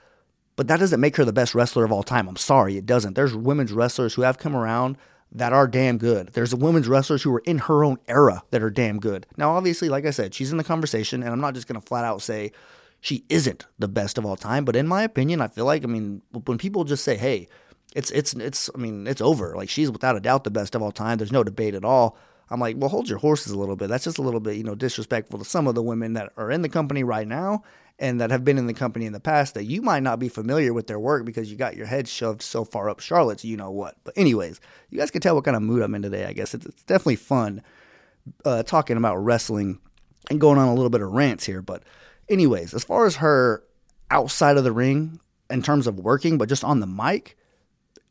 [0.56, 2.28] but that doesn't make her the best wrestler of all time.
[2.28, 3.14] I'm sorry, it doesn't.
[3.14, 4.96] There's women's wrestlers who have come around
[5.32, 6.30] that are damn good.
[6.32, 9.26] There's women's wrestlers who are in her own era that are damn good.
[9.36, 11.86] Now, obviously, like I said, she's in the conversation, and I'm not just going to
[11.86, 12.52] flat out say
[13.00, 14.64] she isn't the best of all time.
[14.64, 17.48] But in my opinion, I feel like I mean when people just say, "Hey,"
[17.94, 19.54] it's it's it's I mean it's over.
[19.56, 21.18] Like she's without a doubt the best of all time.
[21.18, 22.16] There's no debate at all.
[22.50, 23.88] I'm like, well, hold your horses a little bit.
[23.88, 26.50] That's just a little bit, you know, disrespectful to some of the women that are
[26.50, 27.62] in the company right now
[27.98, 30.28] and that have been in the company in the past that you might not be
[30.28, 33.56] familiar with their work because you got your head shoved so far up Charlotte's, you
[33.56, 33.96] know what.
[34.04, 36.24] But anyways, you guys can tell what kind of mood I'm in today.
[36.24, 37.62] I guess it's, it's definitely fun
[38.44, 39.78] uh, talking about wrestling
[40.28, 41.62] and going on a little bit of rants here.
[41.62, 41.84] But
[42.28, 43.62] anyways, as far as her
[44.10, 47.36] outside of the ring in terms of working, but just on the mic,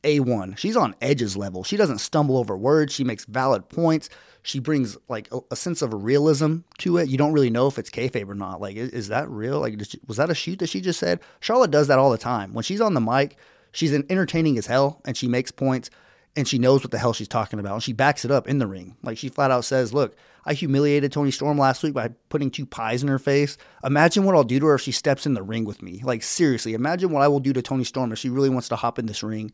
[0.03, 0.57] a1.
[0.57, 1.63] She's on Edge's level.
[1.63, 2.93] She doesn't stumble over words.
[2.93, 4.09] She makes valid points
[4.41, 7.09] she brings like a, a, sense of realism to it.
[7.09, 8.61] You don't really know if it's kayfabe or not.
[8.61, 9.59] Like, is, is that real?
[9.59, 11.19] Like, she, was that a shoot that she just said?
[11.39, 12.53] Charlotte does that all the time.
[12.53, 13.37] When she's on the mic,
[13.71, 15.89] she's entertaining as hell, and she makes points,
[16.35, 18.59] and she knows what the hell she's talking about, and she backs it up in
[18.59, 18.95] the ring.
[19.03, 22.65] Like she flat out says, "Look, I humiliated Toni Storm last week by putting two
[22.65, 23.57] pies in her face.
[23.83, 26.01] Imagine what I'll do to her if she steps in the ring with me.
[26.03, 28.75] Like seriously, imagine what I will do to Toni Storm if she really wants to
[28.75, 29.51] hop in this ring."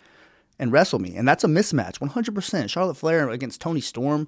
[0.58, 1.16] And wrestle me.
[1.16, 2.70] And that's a mismatch, 100%.
[2.70, 4.28] Charlotte Flair against Toni Storm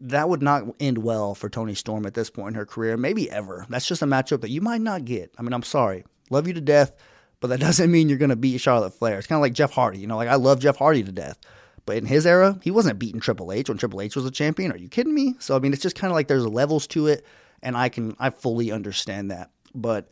[0.00, 3.30] that would not end well for Toni Storm at this point in her career, maybe
[3.30, 3.66] ever.
[3.68, 5.32] That's just a matchup that you might not get.
[5.38, 6.04] I mean, I'm sorry.
[6.30, 6.92] Love you to death,
[7.40, 9.18] but that doesn't mean you're going to beat Charlotte Flair.
[9.18, 9.98] It's kind of like Jeff Hardy.
[9.98, 11.38] You know, like I love Jeff Hardy to death.
[11.86, 14.72] But in his era, he wasn't beating Triple H when Triple H was a champion.
[14.72, 15.36] Are you kidding me?
[15.38, 17.24] So I mean, it's just kind of like there's levels to it,
[17.62, 19.50] and I can I fully understand that.
[19.72, 20.08] But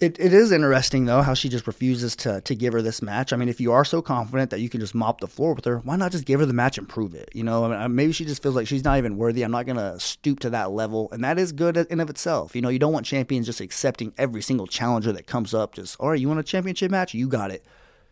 [0.00, 3.32] It, it is interesting though how she just refuses to to give her this match.
[3.32, 5.64] I mean, if you are so confident that you can just mop the floor with
[5.66, 7.30] her, why not just give her the match and prove it?
[7.32, 9.42] You know, I mean, maybe she just feels like she's not even worthy.
[9.42, 12.56] I'm not gonna stoop to that level, and that is good in of itself.
[12.56, 15.74] You know, you don't want champions just accepting every single challenger that comes up.
[15.74, 17.14] Just all right, you want a championship match?
[17.14, 17.64] You got it.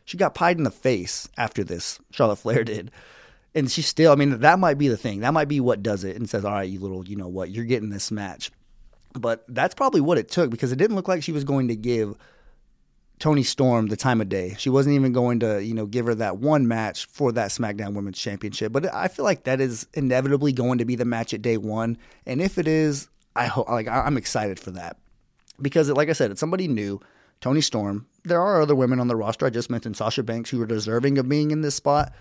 [0.05, 1.99] She got pied in the face after this.
[2.11, 2.93] Charlotte Flair did.
[3.55, 5.21] And she still, I mean, that might be the thing.
[5.21, 7.51] That might be what does it and says, all right, you little, you know what,
[7.51, 8.51] you're getting this match.
[9.15, 11.77] But that's probably what it took because it didn't look like she was going to
[11.77, 12.17] give
[13.19, 14.57] Toni Storm the time of day.
[14.59, 17.95] She wasn't even going to, you know, give her that one match for that SmackDown
[17.95, 18.73] Women's Championship.
[18.73, 21.99] But I feel like that is inevitably going to be the match at day one.
[22.27, 24.97] And if it is, I hope, like, I'm excited for that
[25.61, 27.01] because, like I said, it's somebody new.
[27.41, 28.07] Toni Storm.
[28.25, 29.47] There are other women on the roster.
[29.47, 32.13] I just mentioned Sasha Banks who are deserving of being in this spot.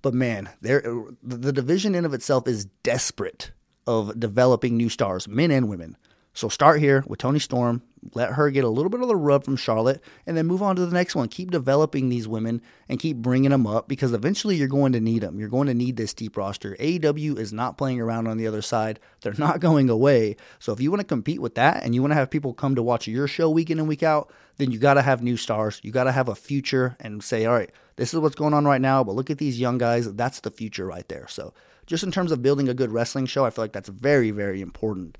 [0.00, 0.80] But man, there
[1.22, 3.50] the division in of itself is desperate
[3.88, 5.96] of developing new stars, men and women.
[6.34, 7.82] So start here with Toni Storm,
[8.14, 10.76] let her get a little bit of the rub from Charlotte, and then move on
[10.76, 11.26] to the next one.
[11.28, 15.22] Keep developing these women and keep bringing them up because eventually you're going to need
[15.22, 15.40] them.
[15.40, 16.76] You're going to need this deep roster.
[16.78, 19.00] AEW is not playing around on the other side.
[19.22, 20.36] They're not going away.
[20.58, 22.74] So if you want to compete with that and you want to have people come
[22.74, 25.38] to watch your show week in and week out, then you got to have new
[25.38, 25.80] stars.
[25.82, 28.64] You got to have a future and say, all right, this is what's going on
[28.64, 30.12] right now, but look at these young guys.
[30.12, 31.26] That's the future right there.
[31.26, 31.52] So,
[31.88, 34.60] just in terms of building a good wrestling show, I feel like that's very, very
[34.60, 35.16] important.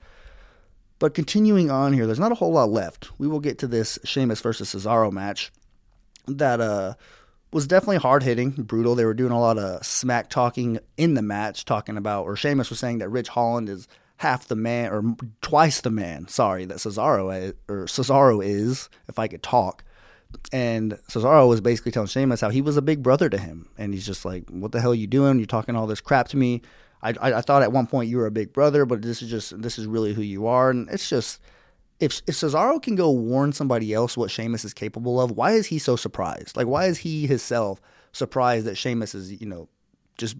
[0.98, 3.10] But continuing on here, there's not a whole lot left.
[3.18, 5.50] We will get to this Sheamus versus Cesaro match
[6.26, 6.94] that uh,
[7.52, 8.94] was definitely hard hitting, brutal.
[8.94, 12.68] They were doing a lot of smack talking in the match, talking about, or Sheamus
[12.68, 16.28] was saying that Ridge Holland is half the man or twice the man.
[16.28, 19.84] Sorry, that Cesaro or Cesaro is, if I could talk.
[20.52, 23.68] And Cesaro was basically telling Sheamus how he was a big brother to him.
[23.78, 25.38] And he's just like, what the hell are you doing?
[25.38, 26.62] You're talking all this crap to me.
[27.02, 29.30] I, I, I, thought at one point you were a big brother, but this is
[29.30, 30.70] just, this is really who you are.
[30.70, 31.40] And it's just,
[32.00, 35.66] if, if Cesaro can go warn somebody else what Sheamus is capable of, why is
[35.66, 36.56] he so surprised?
[36.56, 37.80] Like, why is he himself
[38.12, 39.68] surprised that Sheamus is, you know,
[40.16, 40.36] just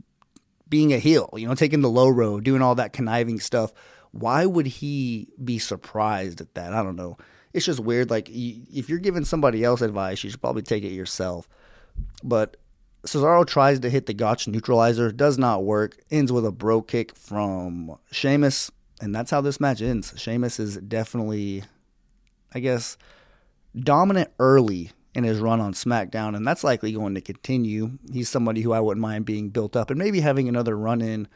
[0.68, 3.72] being a heel, you know, taking the low road, doing all that conniving stuff?
[4.10, 6.72] Why would he be surprised at that?
[6.72, 7.18] I don't know
[7.52, 8.10] it's just weird.
[8.10, 11.48] Like if you're giving somebody else advice, you should probably take it yourself.
[12.22, 12.56] But
[13.06, 17.14] Cesaro tries to hit the Gotch neutralizer, does not work, ends with a bro kick
[17.16, 20.12] from Sheamus, and that's how this match ends.
[20.16, 21.62] Sheamus is definitely,
[22.52, 22.96] I guess,
[23.78, 27.98] dominant early in his run on SmackDown, and that's likely going to continue.
[28.12, 31.28] He's somebody who I wouldn't mind being built up and maybe having another run in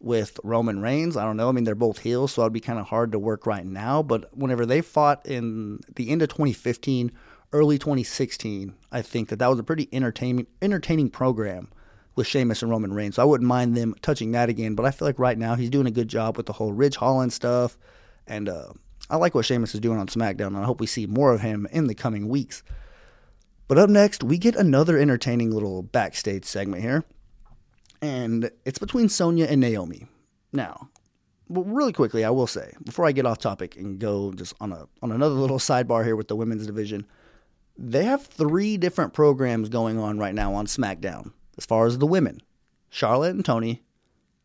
[0.00, 1.16] with Roman Reigns.
[1.16, 1.48] I don't know.
[1.48, 4.02] I mean, they're both heels, so it'd be kind of hard to work right now.
[4.02, 7.12] But whenever they fought in the end of 2015,
[7.52, 11.68] early 2016, I think that that was a pretty entertaining entertaining program
[12.16, 13.16] with Sheamus and Roman Reigns.
[13.16, 14.74] So I wouldn't mind them touching that again.
[14.74, 16.96] But I feel like right now he's doing a good job with the whole Ridge
[16.96, 17.78] Holland stuff,
[18.26, 18.72] and uh,
[19.08, 21.42] I like what Sheamus is doing on SmackDown, and I hope we see more of
[21.42, 22.62] him in the coming weeks.
[23.68, 27.04] But up next, we get another entertaining little backstage segment here
[28.02, 30.06] and it's between Sonya and Naomi.
[30.52, 30.88] Now,
[31.48, 34.86] really quickly, I will say before I get off topic and go just on a
[35.02, 37.06] on another little sidebar here with the women's division,
[37.76, 42.06] they have three different programs going on right now on SmackDown as far as the
[42.06, 42.40] women:
[42.88, 43.82] Charlotte and Toni,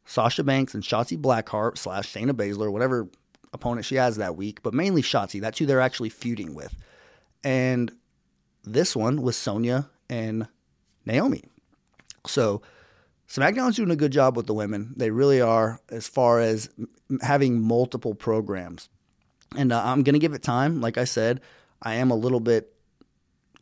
[0.05, 3.07] Sasha Banks and Shotzi Blackheart slash Shayna Baszler, whatever
[3.53, 5.39] opponent she has that week, but mainly Shotzi.
[5.39, 6.75] That's who they're actually feuding with,
[7.43, 7.91] and
[8.63, 10.47] this one was Sonya and
[11.05, 11.43] Naomi.
[12.27, 12.61] So
[13.27, 14.93] SmackDown's doing a good job with the women.
[14.95, 16.69] They really are, as far as
[17.21, 18.89] having multiple programs.
[19.55, 20.81] And uh, I'm going to give it time.
[20.81, 21.41] Like I said,
[21.81, 22.73] I am a little bit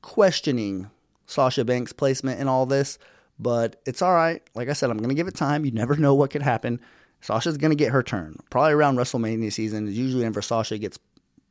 [0.02, 0.90] questioning
[1.26, 3.00] Sasha Banks' placement in all this,
[3.40, 4.42] but it's all right.
[4.54, 5.66] Like I said, I'm going to give it time.
[5.66, 6.80] You never know what could happen.
[7.22, 8.38] Sasha's going to get her turn.
[8.50, 11.00] Probably around WrestleMania season is usually when Sasha gets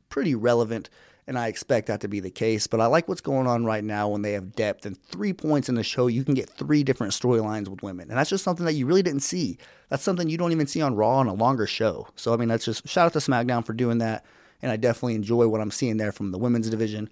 [0.09, 0.89] pretty relevant
[1.27, 2.67] and I expect that to be the case.
[2.67, 5.69] But I like what's going on right now when they have depth and three points
[5.69, 6.07] in the show.
[6.07, 9.03] You can get three different storylines with women, and that's just something that you really
[9.03, 9.57] didn't see.
[9.89, 12.07] That's something you don't even see on Raw on a longer show.
[12.15, 14.25] So I mean, that's just shout out to SmackDown for doing that,
[14.61, 17.09] and I definitely enjoy what I'm seeing there from the women's division.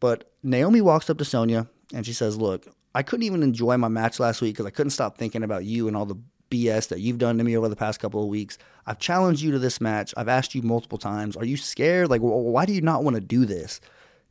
[0.00, 3.88] But Naomi walks up to Sonya and she says, "Look, I couldn't even enjoy my
[3.88, 6.18] match last week because I couldn't stop thinking about you and all the
[6.52, 8.58] BS that you've done to me over the past couple of weeks.
[8.86, 10.12] I've challenged you to this match.
[10.16, 11.36] I've asked you multiple times.
[11.36, 12.10] Are you scared?
[12.10, 13.80] Like, why do you not want to do this?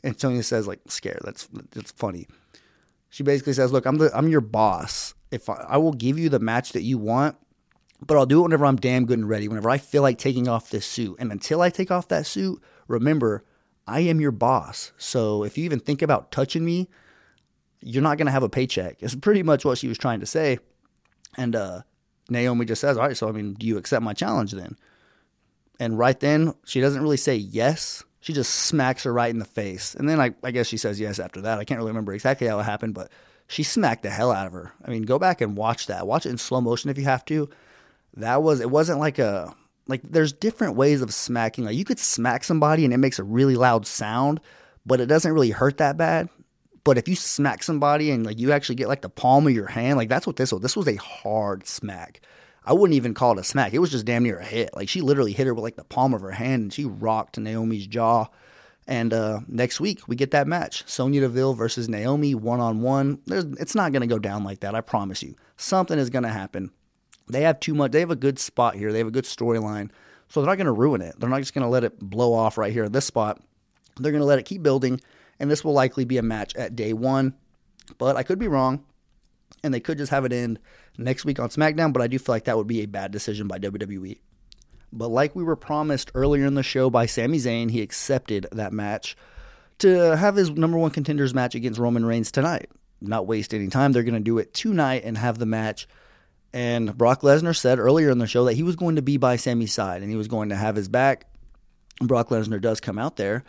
[0.03, 1.21] And Sonya says, like, scared.
[1.23, 2.27] That's that's funny.
[3.10, 5.13] She basically says, look, I'm the I'm your boss.
[5.31, 7.38] If I, I will give you the match that you want,
[8.05, 9.47] but I'll do it whenever I'm damn good and ready.
[9.47, 12.61] Whenever I feel like taking off this suit, and until I take off that suit,
[12.88, 13.43] remember,
[13.88, 14.91] I am your boss.
[14.97, 16.89] So if you even think about touching me,
[17.82, 18.97] you're not gonna have a paycheck.
[19.01, 20.59] It's pretty much what she was trying to say.
[21.38, 21.82] And uh,
[22.30, 24.78] Naomi just says, All right, so I mean, do you accept my challenge then?
[25.80, 29.45] And right then, she doesn't really say yes, She just smacks her right in the
[29.45, 29.95] face.
[29.95, 31.57] And then I, I guess she says yes after that.
[31.57, 33.11] I can't really remember exactly how it happened, but
[33.47, 34.72] she smacked the hell out of her.
[34.86, 36.05] I mean, go back and watch that.
[36.05, 37.49] Watch it in slow motion if you have to.
[38.15, 39.53] That was, it wasn't like a,
[39.88, 41.65] like there's different ways of smacking.
[41.65, 44.39] Like you could smack somebody and it makes a really loud sound,
[44.86, 46.30] but it doesn't really hurt that bad.
[46.84, 49.67] But if you smack somebody and like you actually get like the palm of your
[49.67, 50.61] hand, like that's what this was.
[50.61, 52.21] This was a hard smack.
[52.63, 53.73] I wouldn't even call it a smack.
[53.73, 54.75] It was just damn near a hit.
[54.75, 57.38] Like she literally hit her with like the palm of her hand and she rocked
[57.38, 58.27] Naomi's jaw.
[58.88, 63.19] And uh, next week we get that match: Sonya Deville versus Naomi one on one.
[63.27, 64.75] It's not going to go down like that.
[64.75, 65.36] I promise you.
[65.57, 66.71] Something is going to happen.
[67.27, 67.91] They have too much.
[67.91, 68.91] They have a good spot here.
[68.91, 69.91] They have a good storyline,
[70.27, 71.15] so they're not going to ruin it.
[71.19, 73.39] They're not just going to let it blow off right here at this spot.
[73.97, 74.99] They're going to let it keep building,
[75.42, 77.34] and this will likely be a match at day one.
[77.98, 78.86] But I could be wrong,
[79.64, 80.60] and they could just have it end
[81.00, 81.92] next week on SmackDown.
[81.92, 84.20] But I do feel like that would be a bad decision by WWE.
[84.94, 88.72] But like we were promised earlier in the show by Sami Zayn, he accepted that
[88.72, 89.18] match
[89.80, 92.70] to have his number one contenders match against Roman Reigns tonight.
[93.02, 93.94] Not waste any time.
[93.94, 95.88] They're going to do it tonight and have the match.
[96.54, 99.38] And Brock Lesnar said earlier in the show that he was going to be by
[99.38, 101.26] Sami's side and he was going to have his back.
[102.00, 103.44] Brock Lesnar does come out there,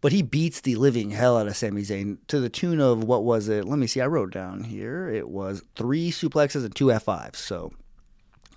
[0.00, 3.24] but he beats the living hell out of Sami Zayn to the tune of what
[3.24, 3.66] was it?
[3.66, 4.00] Let me see.
[4.00, 5.08] I wrote down here.
[5.08, 7.36] It was three suplexes and two F5s.
[7.36, 7.72] So,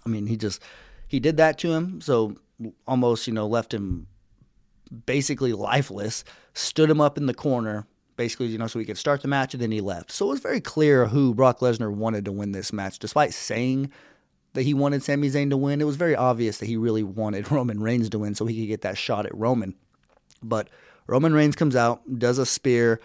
[0.06, 0.62] I mean, he just
[1.08, 2.38] he did that to him, so
[2.88, 4.08] almost you know left him
[5.06, 6.24] basically lifeless.
[6.54, 9.54] Stood him up in the corner, basically you know so he could start the match,
[9.54, 10.12] and then he left.
[10.12, 13.92] So it was very clear who Brock Lesnar wanted to win this match, despite saying
[14.54, 15.82] that he wanted Sami Zayn to win.
[15.82, 18.70] It was very obvious that he really wanted Roman Reigns to win, so he could
[18.70, 19.76] get that shot at Roman.
[20.42, 20.70] But
[21.08, 23.00] Roman Reigns comes out, does a spear.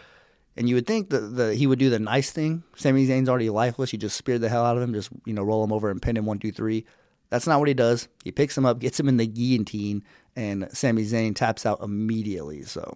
[0.56, 2.64] And you would think that the, he would do the nice thing.
[2.76, 3.92] Sami Zayn's already lifeless.
[3.92, 6.02] You just speared the hell out of him, just you know roll him over and
[6.02, 6.84] pin him one, two, three.
[7.30, 8.08] That's not what he does.
[8.24, 10.02] He picks him up, gets him in the guillotine,
[10.34, 12.62] and Sami Zayn taps out immediately.
[12.62, 12.92] So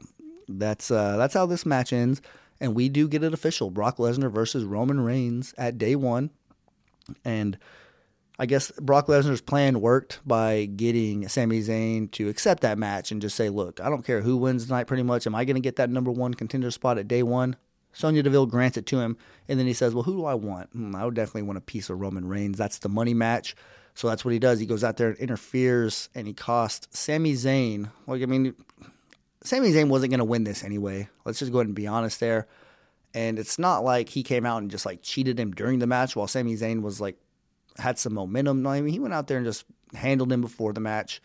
[0.48, 2.20] that's uh, that's how this match ends.
[2.60, 6.30] And we do get it official: Brock Lesnar versus Roman Reigns at day one.
[7.24, 7.58] And
[8.42, 13.22] I guess Brock Lesnar's plan worked by getting Sami Zayn to accept that match and
[13.22, 14.88] just say, "Look, I don't care who wins tonight.
[14.88, 17.54] Pretty much, am I going to get that number one contender spot at day one?"
[17.92, 19.16] Sonya Deville grants it to him,
[19.46, 20.70] and then he says, "Well, who do I want?
[20.70, 22.58] Hmm, I would definitely want a piece of Roman Reigns.
[22.58, 23.54] That's the money match."
[23.94, 24.58] So that's what he does.
[24.58, 27.92] He goes out there and interferes, and he costs Sami Zayn.
[28.08, 28.56] Like I mean,
[29.44, 31.08] Sami Zayn wasn't going to win this anyway.
[31.24, 32.48] Let's just go ahead and be honest there.
[33.14, 36.16] And it's not like he came out and just like cheated him during the match
[36.16, 37.18] while Sami Zayn was like
[37.78, 38.66] had some momentum.
[38.66, 39.64] I mean he went out there and just
[39.94, 41.20] handled him before the match,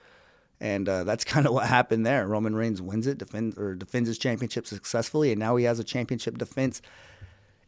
[0.60, 2.28] and uh, that's kind of what happened there.
[2.28, 5.84] Roman Reigns wins it, defends or defends his championship successfully, and now he has a
[5.84, 6.82] championship defense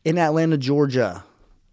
[0.05, 1.23] in Atlanta, Georgia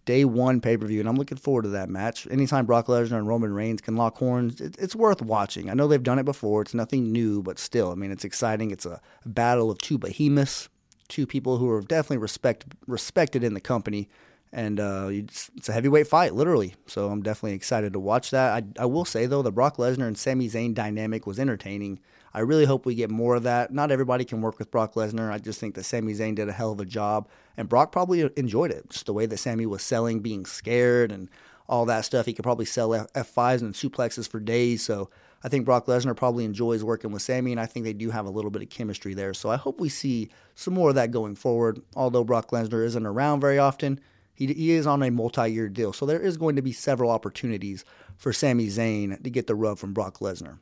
[0.07, 2.27] day one pay per view, and I'm looking forward to that match.
[2.31, 5.69] Anytime Brock Lesnar and Roman Reigns can lock horns, it, it's worth watching.
[5.69, 8.71] I know they've done it before; it's nothing new, but still, I mean, it's exciting.
[8.71, 10.71] It's a battle of two behemoths,
[11.09, 14.09] two people who are definitely respect respected in the company,
[14.57, 16.75] and uh, it's, a heavyweight fight, literally.
[16.87, 18.53] So I'm definitely excited to watch that.
[18.55, 22.01] I, I will say though, the Brock Lesnar and Sami Zayn dynamic was entertaining.
[22.33, 23.71] I really hope we get more of that.
[23.71, 25.31] Not everybody can work with Brock Lesnar.
[25.31, 27.29] I just think that Sami Zayn did a hell of a job,
[27.59, 28.89] and Brock probably enjoyed it.
[28.89, 31.29] Just the way that Sami was selling, being scared, and
[31.69, 32.25] all that stuff.
[32.25, 34.83] He could probably sell F5s and suplexes for days.
[34.83, 35.11] So
[35.45, 38.27] I think Brock Lesnar probably enjoys working with Sami, and I think they do have
[38.27, 39.35] a little bit of chemistry there.
[39.35, 41.83] So I hope we see some more of that going forward.
[41.95, 44.01] Although Brock Lesnar isn't around very often,
[44.37, 45.93] he, he is on a multi year deal.
[45.93, 47.85] So there is going to be several opportunities
[48.17, 50.59] for Sami Zayn to get the rub from Brock Lesnar.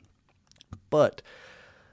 [0.89, 1.21] But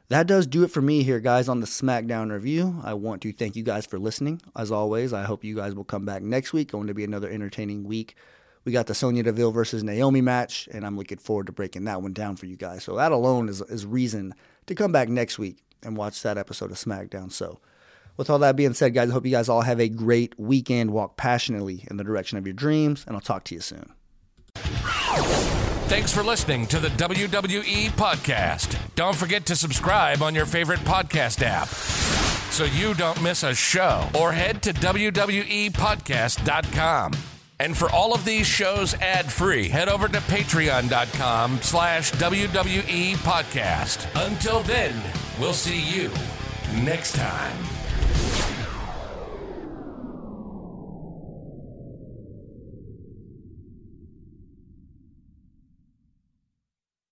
[0.08, 2.80] that does do it for me here, guys, on the SmackDown review.
[2.84, 4.40] I want to thank you guys for listening.
[4.56, 6.70] As always, I hope you guys will come back next week.
[6.70, 8.16] Going to be another entertaining week.
[8.64, 12.00] We got the Sonya Deville versus Naomi match, and I'm looking forward to breaking that
[12.00, 12.84] one down for you guys.
[12.84, 14.34] So that alone is, is reason
[14.66, 17.32] to come back next week and watch that episode of SmackDown.
[17.32, 17.58] So,
[18.22, 20.92] with all that being said, guys, I hope you guys all have a great weekend.
[20.92, 23.92] Walk passionately in the direction of your dreams, and I'll talk to you soon.
[25.88, 28.78] Thanks for listening to the WWE Podcast.
[28.94, 34.08] Don't forget to subscribe on your favorite podcast app so you don't miss a show
[34.18, 37.12] or head to WWEPodcast.com.
[37.58, 44.06] And for all of these shows ad-free, head over to patreon.com slash WWE Podcast.
[44.26, 44.94] Until then,
[45.38, 46.10] we'll see you
[46.82, 47.71] next time.